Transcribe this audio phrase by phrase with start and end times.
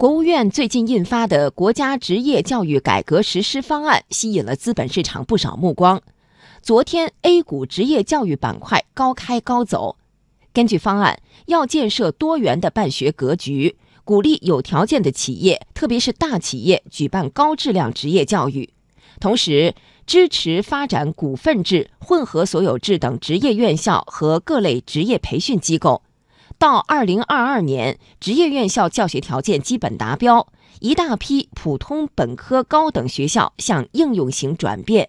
[0.00, 6.00] 国务院最近印发的《国家职业教育改革实施方案》吸引了资本市场不少目光。
[6.62, 9.98] 昨天，A 股职业教育板块高开高走。
[10.54, 18.70] 根据方案，要建设多元的办学格局，鼓励有条件的企业，特别是大企业举办高质量职业教育，
[19.20, 19.74] 同时
[20.06, 26.00] 支持发展股份制、混合所有制等职业院校和各类职业培训机构。
[26.60, 30.46] 到二零二二年，职业院校教学条件基本达标，
[30.80, 35.08] 一大批普通本科高等学校向应用型转变。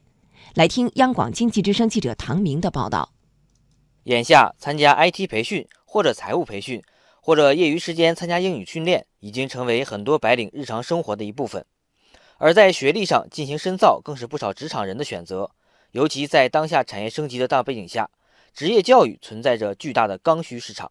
[0.54, 3.12] 来听央广经济之声记者唐明的报道。
[4.04, 6.82] 眼下，参加 IT 培训或者财务培训，
[7.22, 11.66] 或者业余时间参加英语训练，已经成为很多白领日常生活的一部分。
[12.38, 15.52] 而在学历上进行深造，更是不少职场人的选择。
[15.92, 18.10] 尤其在当下产业升级的大背景下，
[18.54, 20.90] 职业教育存在着巨大的刚需市场。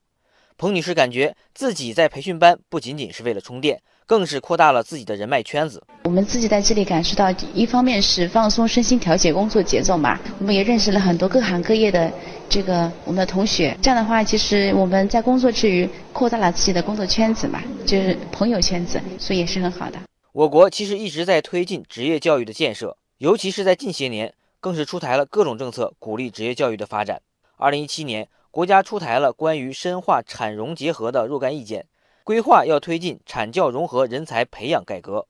[0.60, 5.82] 彭女士感觉自己在培训班不仅仅是为了充电，更是扩大了自己的人脉圈子。
[6.04, 10.20] 我们自己在这里感受到，一方面是放松身心、调节工作节奏嘛。
[10.38, 12.12] 我们也认识了很多各行各业的
[12.46, 13.74] 这个我们的同学。
[13.80, 19.98] 这样的话，其实我们在工作之余扩大了自己的工作圈子嘛，就是朋友圈子，所以也是很好的。
[20.32, 27.22] 我国其实一直在推进职业教育的建设，尤其是在近些年，更是出台了各种政策，鼓励职业教育的发展。
[27.56, 28.28] 二零一七年。
[28.52, 31.86] 国家出台了关于深化产融结合的若干意见，
[32.24, 35.28] 规划要推进产教融合人才培养改革。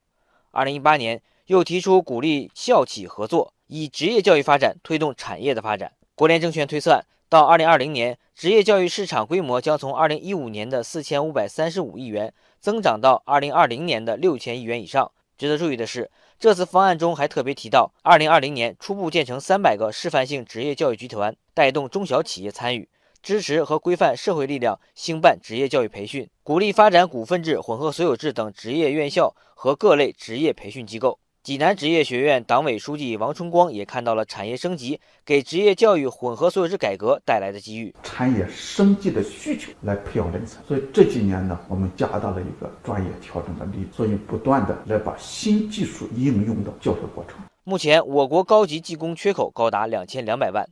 [0.53, 5.93] 二零一八年又提出鼓励校企合作，以职业教育发展推动产业的发展。
[6.15, 15.13] 国联证券推算，到二零二零年，职业教育市场规模将从二零一五年的四千五百三十五亿元增长到二零二零年的六千亿元以上。
[15.37, 22.89] 值得注意的是，这次方案中还特别提到，二零二零年初步建成三百个示范性职业教育集团，带动中小企业参与。
[23.23, 31.19] 支持和规范社会力量兴办职业教育培训，鼓励发展股份制、混合所有制等职业院校和各类职业培训机构。
[31.43, 37.95] 济南职业学院党委书记王春光也看到了产业升级给职业教育混合所有制改革带来的机遇。
[38.03, 47.39] 产业升级的需求来培养人才，所以这几年呢，我们加大了一个专业调整的力度，所以不断的来把新技术应用到教学过程。
[47.65, 50.69] 目前，我国高级技工缺口高达两千两百万。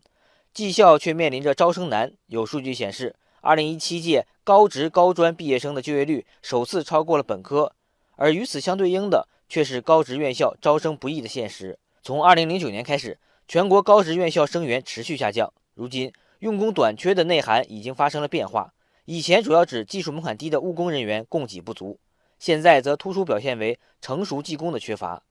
[0.59, 2.13] 技校却面临着招生难。
[2.27, 7.73] 有数据显示，2017届高职高专毕业生的就业率首次超过了本科，
[8.17, 11.79] 而与此相对应的却是高职院校招生不易的现实。
[12.03, 15.53] 从2009年开始，全国高职院校生源持续下降。
[15.75, 18.75] 如今，用工短缺的内涵已经发生了变化。
[19.05, 22.01] 以前主要指技术门槛低的务工人员供给不足，
[22.41, 25.23] 现在则突出表现为成熟技工的缺乏。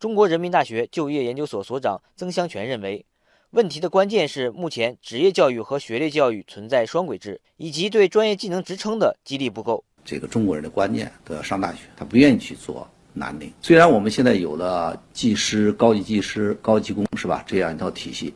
[0.00, 3.06] 中国人民大学就业研究所所长曾香全认为。
[3.54, 9.84] 问题的关键是，目前职业教育和学历教育存在双轨制，以及对专业技能职称的激励不够。
[10.04, 13.52] 这个中国人的观念都要上大学，他不愿意去做蓝领。
[13.62, 17.44] 虽然我们现在有了技师、高级技师、高级工，是吧？
[17.46, 18.34] 这样一套体系，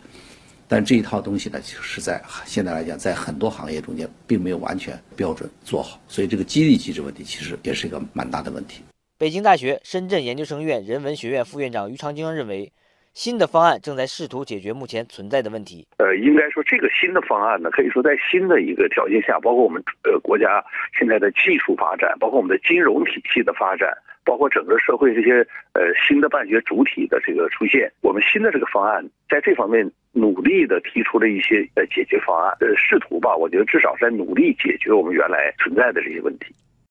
[0.68, 8.82] 但这一套东西呢，其实在现在来讲，在很多行业中间并没有完全标准做好，所以这个激励机制问题其实也是一个蛮大的问题。
[9.18, 12.72] 北京大学深圳研究生院人文学院副院长于长江认为。
[13.18, 15.84] 新的方案正在试图解决目前存在的问题。
[15.98, 20.64] 呃，应该说这个新的方案呢，可以说在新的一个条件下，包括我们呃国家
[20.96, 23.92] 现在的技术发展，包括我们的金融体系的发展，
[24.24, 36.54] 包括整个社会这些呃新的办学主体的这个出现，我们新的这个方案在这方面努力的提出了一些呃解决方案，呃试图吧，我觉得至少在努力解决我们原来存在的这些问题。